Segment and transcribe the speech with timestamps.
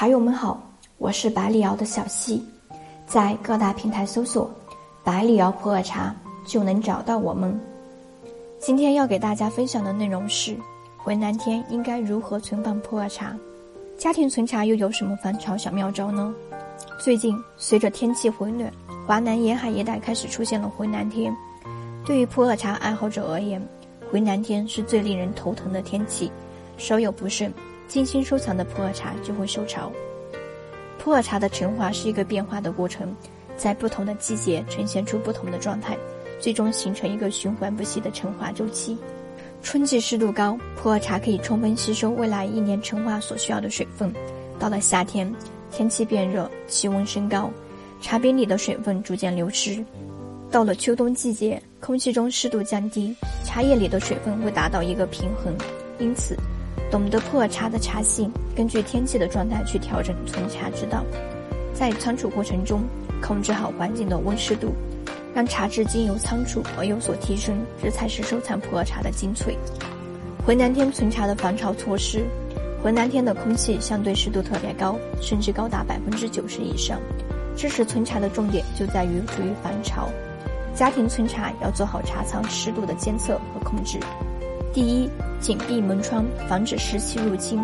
[0.00, 0.58] 茶友们好，
[0.96, 2.42] 我是百里瑶的小溪，
[3.06, 4.50] 在各大平台搜索
[5.04, 6.16] “百里瑶普洱茶”
[6.48, 7.60] 就能找到我们。
[8.58, 10.56] 今天要给大家分享的内容是：
[10.96, 13.36] 回南天应该如何存放普洱茶？
[13.98, 16.34] 家庭存茶又有什么防潮小妙招呢？
[16.98, 18.72] 最近随着天气回暖，
[19.06, 21.30] 华南沿海一带开始出现了回南天。
[22.06, 23.62] 对于普洱茶爱好者而言，
[24.10, 26.32] 回南天是最令人头疼的天气，
[26.78, 27.52] 稍有不慎。
[27.90, 29.90] 精心收藏的普洱茶就会受潮。
[30.96, 33.12] 普洱茶的陈化是一个变化的过程，
[33.56, 35.98] 在不同的季节呈现出不同的状态，
[36.38, 38.96] 最终形成一个循环不息的陈化周期。
[39.60, 44.14] 春季湿度高，普洱茶可以充分吸收未来一年陈化所需要的水分。
[44.56, 45.34] 到了夏天，
[45.72, 47.50] 天气变热，气温升高，
[48.00, 49.84] 茶饼里的水分逐渐流失。
[50.48, 55.52] 到了秋冬季节，空气中湿度降低，茶叶里的水分会达到一个平衡，
[55.98, 56.36] 因此。
[56.90, 61.04] 懂得普洱茶的茶性，根据天气的状态去调整存茶之道，
[61.72, 62.82] 在仓储过程中
[63.22, 64.74] 控制好环境的温湿度，
[65.32, 69.56] 让茶质经由仓储而有所提升，这才是收藏普洱茶的精粹。
[70.44, 72.24] 回南天存茶的防潮措施，
[72.82, 76.98] 回南天的空气相对湿度特别高，甚至高达百分之九十以上，
[77.56, 80.08] 这时存茶的重点就在于注意防潮。
[80.74, 84.00] 家庭存茶要做好茶仓湿度的监测和控制。
[84.72, 87.60] 第一，紧闭门窗，防止湿气入侵。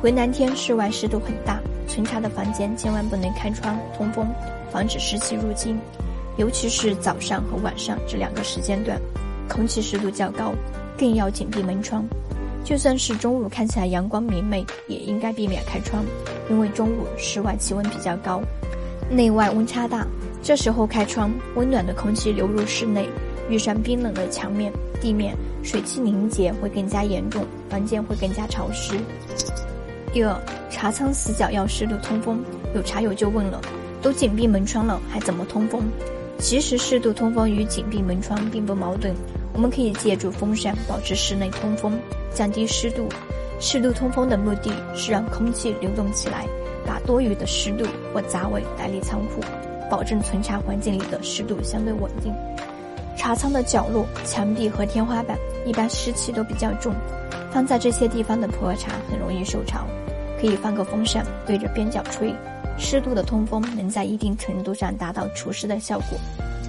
[0.00, 4.26] 回南天室外湿度很大，存茶的房间千万不能开窗通风，
[4.72, 5.78] 防止湿气入侵。
[6.36, 9.00] 尤其是早上和晚上这两个时间段，
[9.48, 10.52] 空气湿度较高，
[10.98, 12.04] 更要紧闭门窗。
[12.64, 16.04] 就算是中午看起来阳光明媚，也应该避免开窗，
[16.50, 18.42] 因为中午室外气温比较高，
[19.08, 20.04] 内外温差大，
[20.42, 23.08] 这时候开窗，温暖的空气流入室内。
[23.50, 24.72] 遇上冰冷的墙面、
[25.02, 28.94] 地面，水汽凝结会更加严重，房间会更加潮湿。
[30.12, 32.40] 第二，茶仓死角要适度通风。
[32.72, 33.60] 有茶友就问了：
[34.00, 35.82] 都紧闭门窗了，还怎么通风？
[36.38, 39.12] 其实适度通风与紧闭门窗并不矛盾，
[39.52, 41.98] 我们可以借助风扇保持室内通风，
[42.32, 43.08] 降低湿度。
[43.58, 46.46] 适度通风的目的是让空气流动起来，
[46.86, 47.84] 把多余的湿度
[48.14, 49.40] 或杂味带离仓库，
[49.90, 52.32] 保证存茶环境里的湿度相对稳定。
[53.22, 56.92] 茶仓的角落、墙壁和天花板一般湿气都比较重，
[57.52, 59.86] 放在这些地方的普洱茶很容易受潮。
[60.40, 62.34] 可以放个风扇对着边角吹，
[62.76, 66.18] 适度的通风能在一定程度上达到除湿的效果。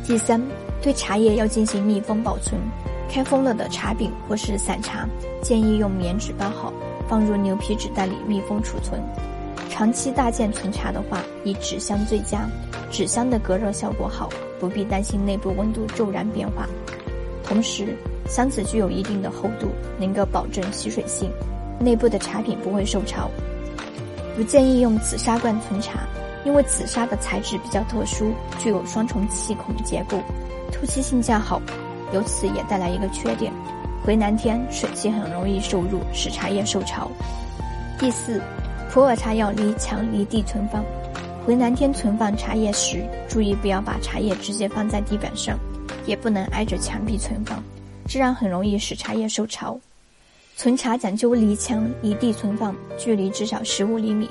[0.06, 0.40] 第三，
[0.80, 2.62] 对茶叶要进行密封保存。
[3.10, 5.10] 开封了的茶饼或是散茶，
[5.42, 6.72] 建议用棉纸包好，
[7.10, 9.02] 放入牛皮纸袋里密封储存。
[9.74, 12.48] 长期大件存茶的话，以纸箱最佳，
[12.92, 14.30] 纸箱的隔热效果好。
[14.60, 16.68] 不必担心内部温度骤然变化，
[17.44, 17.98] 同时
[18.28, 19.68] 箱子具有一定的厚度，
[19.98, 21.32] 能够保证吸水性，
[21.80, 23.32] 内部的茶品不会受潮。
[24.38, 26.08] 不建议用紫砂罐存茶，
[26.46, 30.20] 因为紫砂的材质比较特殊，具有双重气孔结构，
[30.72, 31.60] 透气性较好。
[32.14, 33.52] 由此也带来一个缺点：
[34.06, 37.10] 回南天水汽很容易受入，使茶叶受潮。
[38.00, 38.42] 第四，
[38.94, 40.86] 普洱茶要离墙离地存放。
[41.44, 45.58] 回南天存放茶叶时，注意不要把茶叶直接放在地板上，
[46.06, 47.58] 也不能挨着墙壁存放，
[48.08, 49.80] 这样很容易使茶叶受潮。
[50.56, 54.30] 存茶讲究离墙离地存放，距离至少十五厘米，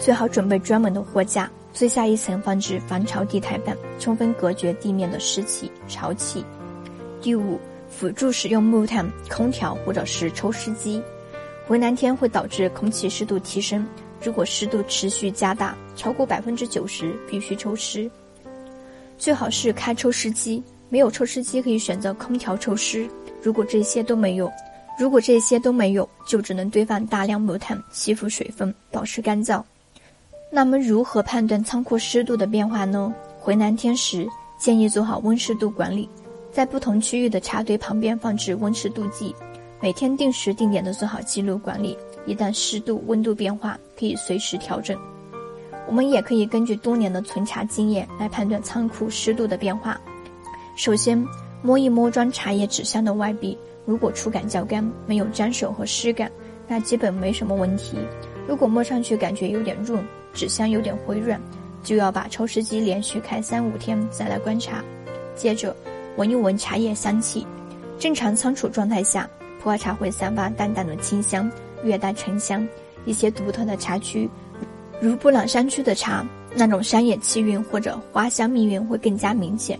[0.00, 6.44] 最好准备专门的货架，最下一层放置防潮地台板，充分隔绝地面的湿气、潮气。
[7.20, 11.00] 第五，辅助使用木炭、空调或者是抽湿机。
[11.66, 13.86] 回南天会导致空气湿度提升。
[14.22, 18.10] 如果湿度持续加大，超过百分之九十，必须抽湿。
[19.18, 23.08] 最好是开抽湿机，没有抽湿机可以选择空调抽湿。
[23.42, 24.50] 如果这些都没有，
[24.98, 29.62] 如果这些都没有，就只能堆放大量木炭，吸附水分，保持干燥。
[30.50, 33.12] 那么，如何判断仓库湿度的变化呢？
[33.38, 34.26] 回南天时，
[34.58, 36.08] 建议做好温湿度管理，
[36.52, 39.34] 在不同区域的茶堆旁边放置温湿度计，
[39.80, 41.96] 每天定时定点的做好记录管理。
[42.26, 44.98] 一旦湿度、温度变化，可以随时调整。
[45.86, 50.00] 我们也可以根据多年的存茶经验来判断仓库湿度的变化。
[50.74, 51.22] 首先，
[51.60, 56.32] 摸一摸装茶叶纸箱的外壁，如果触感较干，没有沾手和湿感，
[56.66, 57.98] 那基本没什么问题。
[58.48, 60.02] 如果摸上去感觉有点润，
[60.32, 61.38] 纸箱有点回软，
[61.82, 64.82] 就要把抽湿机连续开三五天再来观察。
[65.34, 65.76] 接着，
[66.16, 67.46] 闻一闻茶叶香气，
[67.98, 69.28] 正常仓储状态下，
[69.64, 71.50] 普洱茶会散发淡淡的清香。
[71.82, 72.66] 略带沉香，
[73.04, 74.28] 一些独特的茶区，
[75.00, 76.24] 如布朗山区的茶，
[76.54, 79.78] 那种山野气韵或者花香蜜韵会更加明显。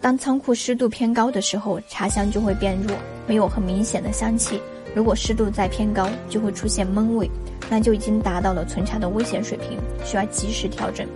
[0.00, 2.96] 当仓库湿度偏高的时候，茶香就会变弱，
[3.26, 4.60] 没有很明显的香气，
[4.94, 7.28] 如果湿度再偏高，就会出现闷味，
[7.68, 11.06] 那就已经达到了存茶的危险水平，需要及时调整。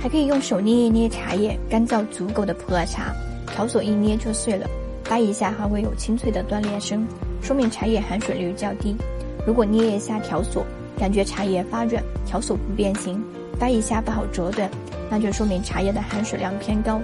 [0.00, 3.14] 还可以用手捏一捏茶叶，干燥足够的普洱茶，
[3.46, 4.68] 条索一捏就碎了，
[5.08, 7.06] 掰一下还会有清脆的断裂声，
[7.40, 8.96] 说明茶叶含水率较低。
[9.46, 10.64] 如果捏一下条索，
[10.98, 13.22] 感觉茶叶发软，条索不变形，
[13.58, 14.68] 掰一下不好折断，
[15.08, 17.00] 那就说明茶叶的含水量偏高。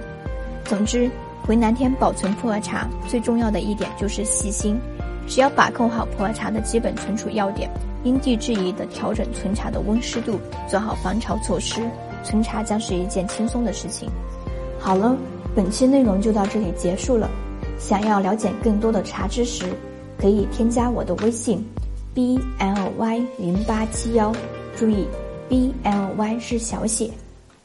[0.65, 1.09] 总之，
[1.43, 4.77] 回南天保存普洱茶最重要的一点就是细心。
[5.25, 7.69] 只要把控好普洱茶的基本存储要点，
[8.03, 11.81] 因地制宜的调整存茶的温湿度，做好防潮措施，
[12.25, 14.09] 存茶将是一件轻松的事情。
[14.77, 15.15] 好了，
[15.55, 17.29] 本期内容就到这里结束了。
[17.85, 19.65] 想要了解更多的茶知识，
[20.17, 21.61] 可以添加我的微信
[22.13, 24.31] ：b l y 零八七幺，
[24.73, 25.05] 注意
[25.49, 27.11] ，b l y 是小写。